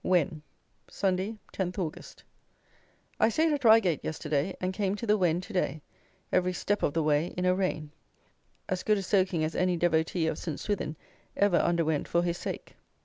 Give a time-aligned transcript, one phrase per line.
[0.03, 0.41] Wen,
[0.89, 2.23] Sunday, 10th August.
[3.19, 5.83] I stayed at Reigate yesterday, and came to the Wen to day,
[6.31, 7.91] every step of the way in a rain;
[8.67, 10.59] as good a soaking as any devotee of St.
[10.59, 10.95] Swithin
[11.37, 12.73] ever underwent for his sake.